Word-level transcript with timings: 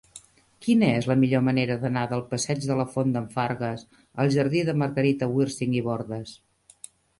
Quina 0.67 0.87
és 1.01 1.07
la 1.11 1.15
millor 1.23 1.43
manera 1.47 1.75
d'anar 1.83 2.05
del 2.13 2.23
passeig 2.31 2.65
de 2.71 2.79
la 2.79 2.87
Font 2.95 3.13
d'en 3.19 3.29
Fargues 3.37 3.85
al 4.25 4.35
jardí 4.39 4.67
de 4.73 4.77
Margarita 4.85 5.31
Wirsing 5.37 5.79
i 5.83 5.87
Bordas? 5.93 6.37